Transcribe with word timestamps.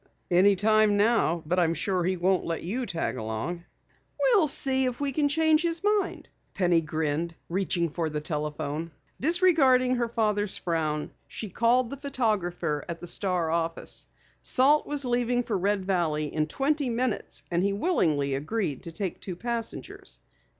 "Any 0.31 0.55
time 0.55 0.97
now. 0.97 1.43
But 1.45 1.59
I'm 1.59 1.75
sure 1.75 2.03
he 2.03 2.17
won't 2.17 2.43
let 2.43 2.63
you 2.63 2.87
tag 2.87 3.17
along." 3.17 3.65
"We'll 4.19 4.47
see 4.47 4.85
if 4.85 4.99
we 4.99 5.11
can 5.11 5.29
change 5.29 5.61
his 5.61 5.83
mind," 5.83 6.27
Penny 6.55 6.81
grinned, 6.81 7.35
reaching 7.49 7.87
for 7.87 8.09
the 8.09 8.19
telephone. 8.19 8.89
Disregarding 9.19 9.97
her 9.97 10.09
father's 10.09 10.57
frown, 10.57 11.11
she 11.27 11.49
called 11.49 11.91
the 11.91 11.97
photographer 11.97 12.83
at 12.89 12.99
the 12.99 13.05
Star 13.05 13.51
office. 13.51 14.07
Salt 14.41 14.87
was 14.87 15.05
leaving 15.05 15.43
for 15.43 15.55
Red 15.55 15.85
Valley 15.85 16.33
in 16.33 16.47
twenty 16.47 16.89
minutes, 16.89 17.43
and 17.51 17.61
he 17.61 17.71
willingly 17.71 18.33
agreed 18.33 18.81
to 18.81 18.91
take 18.91 19.19
two 19.21 19.35
passengers. 19.35 20.19